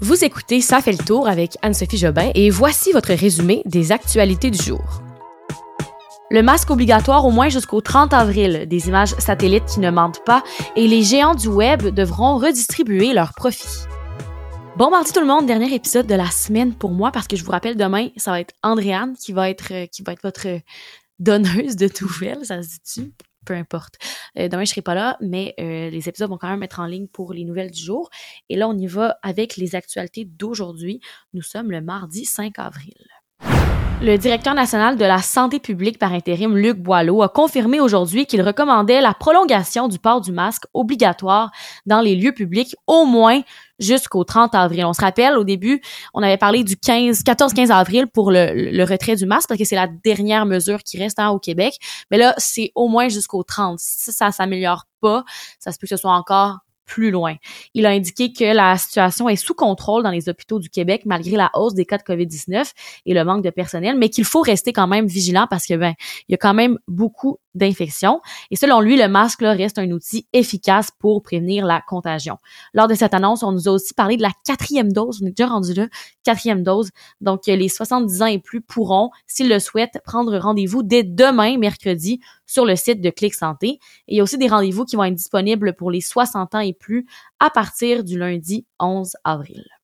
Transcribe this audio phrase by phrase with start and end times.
[0.00, 4.48] Vous écoutez Ça fait le tour avec Anne-Sophie Jobin et voici votre résumé des actualités
[4.48, 5.02] du jour.
[6.30, 10.44] Le masque obligatoire au moins jusqu'au 30 avril, des images satellites qui ne mentent pas
[10.76, 13.86] et les géants du web devront redistribuer leurs profits.
[14.76, 17.42] Bon mardi tout le monde, dernier épisode de la semaine pour moi parce que je
[17.42, 20.60] vous rappelle demain, ça va être Andréane qui va être euh, qui va être votre
[21.18, 23.12] donneuse de nouvelles, ça se dit-tu?
[23.48, 23.94] Peu importe.
[24.38, 26.86] Euh, demain, je serai pas là, mais euh, les épisodes vont quand même être en
[26.86, 28.10] ligne pour les nouvelles du jour.
[28.50, 31.00] Et là, on y va avec les actualités d'aujourd'hui.
[31.32, 32.94] Nous sommes le mardi 5 avril.
[34.00, 38.42] Le directeur national de la santé publique par intérim, Luc Boileau, a confirmé aujourd'hui qu'il
[38.42, 41.50] recommandait la prolongation du port du masque obligatoire
[41.86, 43.40] dans les lieux publics au moins
[43.78, 44.84] jusqu'au 30 avril.
[44.84, 45.80] On se rappelle, au début,
[46.14, 49.76] on avait parlé du 15, 14-15 avril pour le, retrait du masque parce que c'est
[49.76, 51.74] la dernière mesure qui reste hein, au Québec.
[52.10, 53.78] Mais là, c'est au moins jusqu'au 30.
[53.78, 55.24] Si ça s'améliore pas,
[55.58, 57.36] ça se peut que ce soit encore plus loin.
[57.74, 61.36] Il a indiqué que la situation est sous contrôle dans les hôpitaux du Québec malgré
[61.36, 62.72] la hausse des cas de COVID-19
[63.06, 65.94] et le manque de personnel, mais qu'il faut rester quand même vigilant parce que ben,
[66.28, 68.20] il y a quand même beaucoup d'infections.
[68.50, 72.38] Et selon lui, le masque reste un outil efficace pour prévenir la contagion.
[72.72, 75.20] Lors de cette annonce, on nous a aussi parlé de la quatrième dose.
[75.22, 75.86] On est déjà rendu là,
[76.24, 76.90] quatrième dose.
[77.20, 82.20] Donc, les 70 ans et plus pourront, s'ils le souhaitent, prendre rendez-vous dès demain, mercredi,
[82.46, 83.78] sur le site de Clic Santé.
[84.08, 86.60] Et il y a aussi des rendez-vous qui vont être disponibles pour les 60 ans
[86.60, 87.06] et plus
[87.40, 89.77] à partir du lundi 11 avril.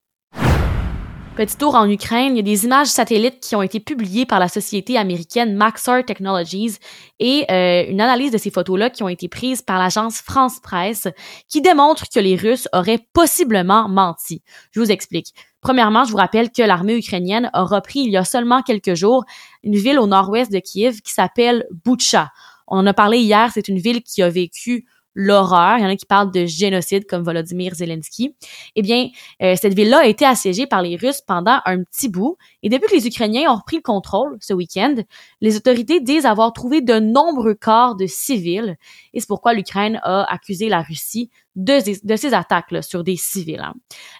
[1.35, 4.39] Petit tour en Ukraine, il y a des images satellites qui ont été publiées par
[4.39, 6.77] la société américaine Maxar Technologies
[7.19, 11.09] et euh, une analyse de ces photos-là qui ont été prises par l'agence France Presse
[11.49, 14.43] qui démontre que les Russes auraient possiblement menti.
[14.71, 15.33] Je vous explique.
[15.59, 19.25] Premièrement, je vous rappelle que l'armée ukrainienne a repris il y a seulement quelques jours
[19.61, 22.31] une ville au nord-ouest de Kiev qui s'appelle Butcha.
[22.65, 25.77] On en a parlé hier, c'est une ville qui a vécu l'horreur.
[25.77, 28.35] Il y en a qui parlent de génocide comme Volodymyr Zelensky.
[28.75, 29.09] Eh bien,
[29.41, 32.37] euh, cette ville-là a été assiégée par les Russes pendant un petit bout.
[32.61, 34.95] Et depuis que les Ukrainiens ont repris le contrôle ce week-end,
[35.41, 38.75] les autorités disent avoir trouvé de nombreux corps de civils.
[39.13, 43.15] Et c'est pourquoi l'Ukraine a accusé la Russie de, de ces attaques là, sur des
[43.15, 43.61] civils.
[43.61, 43.73] Hein.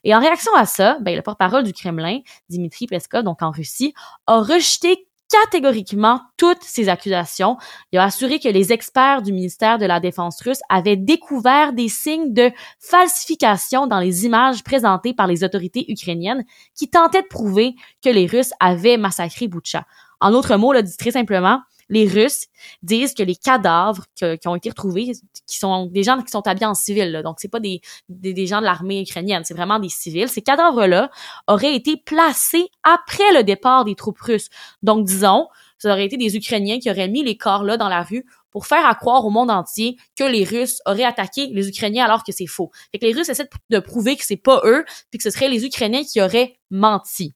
[0.03, 3.93] Et en réaction à ça, ben, le porte-parole du Kremlin, Dimitri Peskov, donc en Russie,
[4.27, 7.57] a rejeté catégoriquement toutes ces accusations.
[7.91, 11.89] Il a assuré que les experts du ministère de la Défense russe avaient découvert des
[11.89, 16.43] signes de falsification dans les images présentées par les autorités ukrainiennes
[16.75, 19.85] qui tentaient de prouver que les Russes avaient massacré Boucha.
[20.19, 22.47] En d'autres mots, là, dit très simplement, les Russes
[22.81, 25.11] disent que les cadavres qui ont été retrouvés,
[25.47, 28.47] qui sont des gens qui sont habillés en civil, là, donc c'est pas des, des,
[28.47, 30.29] gens de l'armée ukrainienne, c'est vraiment des civils.
[30.29, 31.11] Ces cadavres-là
[31.47, 34.49] auraient été placés après le départ des troupes russes.
[34.81, 35.47] Donc disons,
[35.77, 38.25] ça aurait été des Ukrainiens qui auraient mis les corps là dans la rue
[38.55, 42.23] pour faire à croire au monde entier que les Russes auraient attaqué les Ukrainiens alors
[42.23, 42.71] que c'est faux.
[42.89, 45.49] Fait que les Russes essaient de prouver que c'est pas eux, puis que ce serait
[45.49, 47.33] les Ukrainiens qui auraient menti.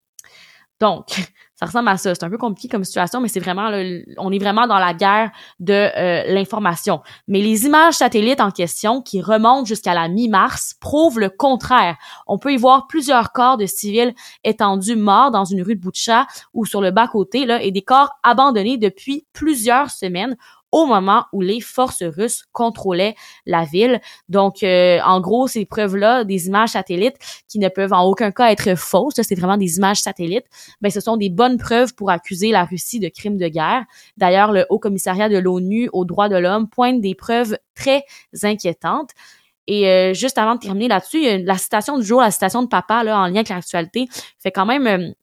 [0.80, 1.08] Donc,
[1.60, 2.16] ça ressemble à ça.
[2.16, 3.70] C'est un peu compliqué comme situation, mais c'est vraiment,
[4.18, 7.02] on est vraiment dans la guerre de euh, l'information.
[7.28, 11.98] Mais les images satellites en question, qui remontent jusqu'à la mi-mars, prouvent le contraire.
[12.28, 14.14] On peut y voir plusieurs corps de civils
[14.46, 18.12] étendus morts dans une rue de Boutcha ou sur le bas-côté, là, et des corps
[18.24, 20.38] abandonnés depuis plusieurs semaines
[20.72, 23.16] au moment où les forces russes contrôlaient
[23.46, 24.00] la ville.
[24.28, 28.52] Donc, euh, en gros, ces preuves-là, des images satellites qui ne peuvent en aucun cas
[28.52, 30.46] être fausses, c'est vraiment des images satellites,
[30.82, 33.86] ben, ce sont des bonnes preuves pour accuser la Russie de crimes de guerre.
[34.18, 38.04] D'ailleurs, le Haut Commissariat de l'ONU aux droits de l'homme pointe des preuves très
[38.44, 39.12] inquiétantes.
[39.68, 43.04] Et euh, juste avant de terminer là-dessus, la citation du jour, la citation de papa
[43.04, 44.08] là, en lien avec l'actualité,
[44.40, 45.14] fait quand même euh,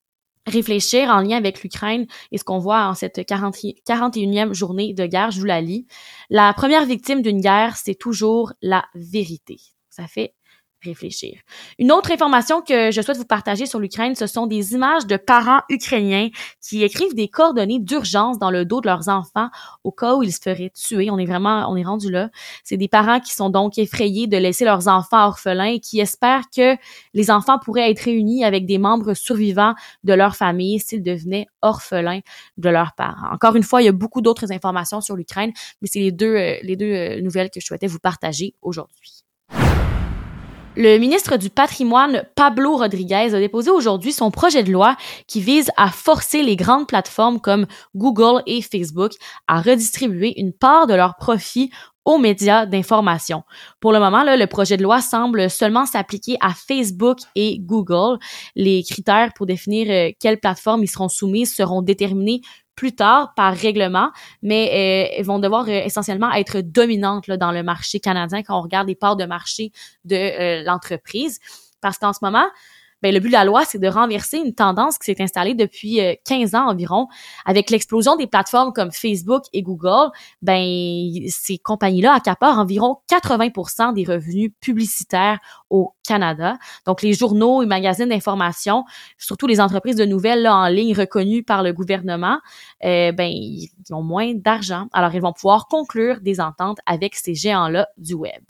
[0.46, 5.06] réfléchir en lien avec l'Ukraine et ce qu'on voit en cette 40, 41e journée de
[5.06, 5.30] guerre.
[5.30, 5.86] Je vous la lis.
[6.30, 9.58] La première victime d'une guerre, c'est toujours la vérité.
[9.90, 10.34] Ça fait
[10.82, 11.40] réfléchir.
[11.78, 15.16] Une autre information que je souhaite vous partager sur l'Ukraine, ce sont des images de
[15.16, 16.28] parents ukrainiens
[16.60, 19.48] qui écrivent des coordonnées d'urgence dans le dos de leurs enfants
[19.84, 21.10] au cas où ils se feraient tuer.
[21.10, 22.30] On est vraiment, on est rendu là.
[22.64, 26.44] C'est des parents qui sont donc effrayés de laisser leurs enfants orphelins et qui espèrent
[26.54, 26.76] que
[27.14, 29.74] les enfants pourraient être réunis avec des membres survivants
[30.04, 32.20] de leur famille s'ils devenaient orphelins
[32.56, 33.32] de leurs parents.
[33.32, 36.36] Encore une fois, il y a beaucoup d'autres informations sur l'Ukraine, mais c'est les deux,
[36.36, 39.25] euh, les deux euh, nouvelles que je souhaitais vous partager aujourd'hui.
[40.78, 44.94] Le ministre du Patrimoine, Pablo Rodriguez, a déposé aujourd'hui son projet de loi
[45.26, 49.12] qui vise à forcer les grandes plateformes comme Google et Facebook
[49.48, 51.70] à redistribuer une part de leurs profits
[52.04, 53.42] aux médias d'information.
[53.80, 58.18] Pour le moment, le projet de loi semble seulement s'appliquer à Facebook et Google.
[58.54, 62.42] Les critères pour définir euh, quelles plateformes ils seront soumises seront déterminés
[62.76, 64.10] plus tard par règlement,
[64.42, 68.62] mais euh, vont devoir euh, essentiellement être dominantes là, dans le marché canadien quand on
[68.62, 69.72] regarde les parts de marché
[70.04, 71.40] de euh, l'entreprise.
[71.80, 72.46] Parce qu'en ce moment,
[73.02, 76.00] ben, le but de la loi, c'est de renverser une tendance qui s'est installée depuis
[76.24, 77.08] 15 euh, ans environ.
[77.44, 80.10] Avec l'explosion des plateformes comme Facebook et Google,
[80.42, 80.64] ben,
[81.28, 85.38] ces compagnies-là accaparent environ 80% des revenus publicitaires
[85.70, 86.56] au Canada.
[86.86, 88.84] Donc, les journaux et magazines d'information,
[89.18, 92.38] surtout les entreprises de nouvelles là, en ligne reconnues par le gouvernement,
[92.84, 94.86] euh, ben, ils ont moins d'argent.
[94.92, 98.42] Alors, ils vont pouvoir conclure des ententes avec ces géants-là du web.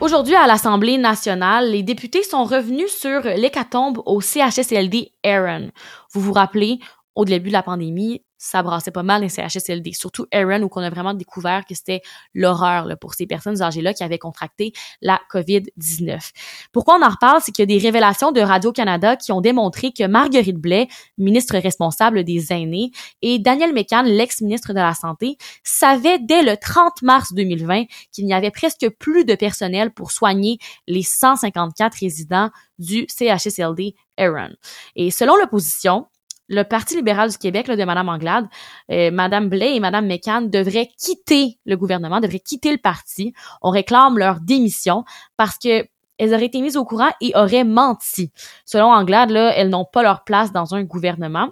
[0.00, 5.72] Aujourd'hui, à l'Assemblée nationale, les députés sont revenus sur l'hécatombe au CHSLD Aaron.
[6.12, 6.78] Vous vous rappelez,
[7.16, 10.80] au début de la pandémie, ça brassait pas mal les CHSLD, surtout Aaron, où on
[10.80, 12.00] a vraiment découvert que c'était
[12.34, 16.30] l'horreur pour ces personnes âgées-là qui avaient contracté la COVID-19.
[16.72, 17.40] Pourquoi on en reparle?
[17.42, 20.88] C'est qu'il y a des révélations de Radio-Canada qui ont démontré que Marguerite Blais,
[21.18, 22.92] ministre responsable des aînés,
[23.22, 28.34] et Daniel Mécan, l'ex-ministre de la Santé, savaient dès le 30 mars 2020 qu'il n'y
[28.34, 34.50] avait presque plus de personnel pour soigner les 154 résidents du CHSLD Aaron.
[34.94, 36.06] Et selon l'opposition,
[36.48, 38.46] le Parti libéral du Québec là, de Mme Anglade,
[38.90, 43.34] euh, Mme Blais et Mme McCann devraient quitter le gouvernement, devraient quitter le parti.
[43.62, 45.04] On réclame leur démission
[45.36, 45.86] parce que
[46.18, 48.32] elles auraient été mises au courant et auraient menti.
[48.64, 51.50] Selon Anglade, là, elles n'ont pas leur place dans un gouvernement.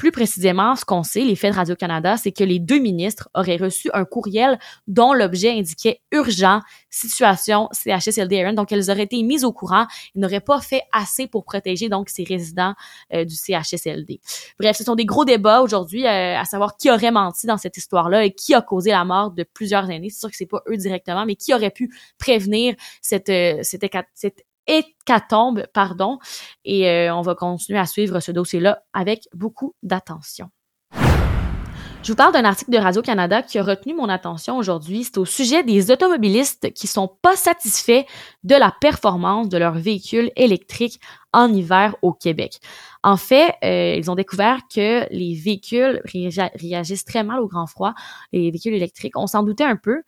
[0.00, 3.58] Plus précisément, ce qu'on sait, les faits de Radio-Canada, c'est que les deux ministres auraient
[3.58, 9.52] reçu un courriel dont l'objet indiquait urgent, situation CHSLD Donc, elles auraient été mises au
[9.52, 9.86] courant.
[10.14, 12.72] Ils n'auraient pas fait assez pour protéger donc ces résidents
[13.12, 14.20] euh, du CHSLD.
[14.58, 17.76] Bref, ce sont des gros débats aujourd'hui euh, à savoir qui aurait menti dans cette
[17.76, 20.08] histoire-là et qui a causé la mort de plusieurs années.
[20.08, 23.84] C'est sûr que c'est pas eux directement, mais qui aurait pu prévenir cette, euh, cette,
[24.14, 26.18] cette hécatombe, pardon.
[26.64, 30.50] Et euh, on va continuer à suivre ce dossier-là avec beaucoup d'attention.
[32.02, 35.04] Je vous parle d'un article de Radio-Canada qui a retenu mon attention aujourd'hui.
[35.04, 38.04] C'est au sujet des automobilistes qui sont pas satisfaits
[38.42, 40.98] de la performance de leurs véhicules électriques
[41.34, 42.58] en hiver au Québec.
[43.02, 47.92] En fait, euh, ils ont découvert que les véhicules réagissent très mal au grand froid,
[48.32, 49.18] les véhicules électriques.
[49.18, 50.00] On s'en doutait un peu.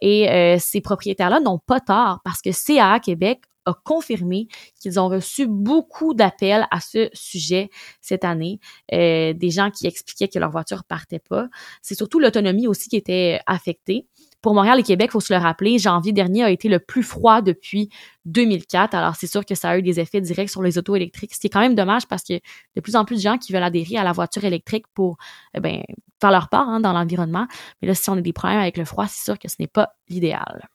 [0.00, 4.48] Et euh, ces propriétaires-là n'ont pas tort parce que CAA Québec a confirmé
[4.80, 7.70] qu'ils ont reçu beaucoup d'appels à ce sujet
[8.00, 8.60] cette année,
[8.92, 11.48] euh, des gens qui expliquaient que leur voiture partait pas.
[11.80, 14.06] C'est surtout l'autonomie aussi qui était affectée.
[14.40, 17.42] Pour Montréal et Québec, faut se le rappeler, janvier dernier a été le plus froid
[17.42, 17.90] depuis
[18.24, 18.92] 2004.
[18.94, 21.38] Alors c'est sûr que ça a eu des effets directs sur les autos électriques, ce
[21.38, 22.34] qui est quand même dommage parce que
[22.74, 25.16] de plus en plus de gens qui veulent adhérer à la voiture électrique pour
[25.54, 25.82] eh ben,
[26.20, 27.46] faire leur part hein, dans l'environnement.
[27.80, 29.68] Mais là, si on a des problèmes avec le froid, c'est sûr que ce n'est
[29.68, 30.68] pas l'idéal.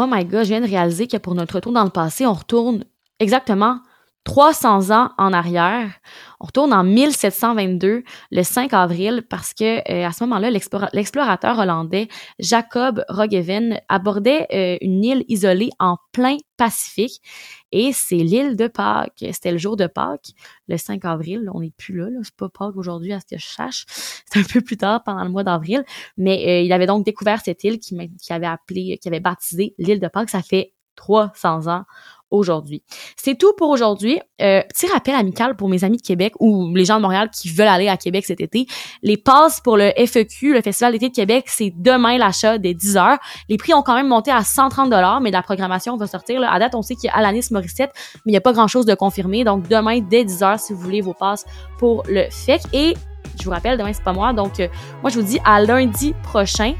[0.00, 2.32] Oh my god, je viens de réaliser que pour notre retour dans le passé, on
[2.32, 2.84] retourne
[3.18, 3.80] exactement
[4.28, 5.90] 300 ans en arrière.
[6.38, 12.08] On retourne en 1722, le 5 avril, parce que euh, à ce moment-là, l'explorateur hollandais
[12.38, 17.22] Jacob Roggeveen abordait euh, une île isolée en plein Pacifique
[17.70, 19.24] et c'est l'île de Pâques.
[19.32, 20.32] C'était le jour de Pâques,
[20.66, 21.48] le 5 avril.
[21.54, 23.86] On n'est plus là, c'est pas Pâques aujourd'hui à ce que je sache.
[23.88, 25.84] C'est un peu plus tard pendant le mois d'avril,
[26.18, 27.96] mais euh, il avait donc découvert cette île qui,
[28.28, 30.30] avait appelé, qui avait baptisé l'île de Pâques.
[30.30, 31.84] Ça fait 300 ans
[32.30, 32.82] aujourd'hui.
[33.16, 34.20] C'est tout pour aujourd'hui.
[34.40, 37.48] Euh, petit rappel amical pour mes amis de Québec ou les gens de Montréal qui
[37.48, 38.66] veulent aller à Québec cet été.
[39.02, 42.96] Les passes pour le FEQ, le Festival d'été de Québec, c'est demain l'achat des 10
[42.96, 43.18] heures.
[43.48, 46.40] Les prix ont quand même monté à 130 dollars, mais la programmation va sortir.
[46.40, 46.52] Là.
[46.52, 47.90] À date, on sait qu'il y a Alanis Morissette,
[48.24, 49.44] mais il n'y a pas grand-chose de confirmé.
[49.44, 51.44] Donc demain, dès 10 heures, si vous voulez vos passes
[51.78, 52.62] pour le FEC.
[52.72, 52.94] Et
[53.38, 54.32] je vous rappelle, demain, c'est pas moi.
[54.32, 54.68] Donc, euh,
[55.02, 56.74] moi, je vous dis à lundi prochain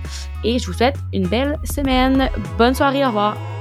[0.45, 2.31] et je vous souhaite une belle semaine.
[2.57, 3.58] Bonne soirée, au revoir.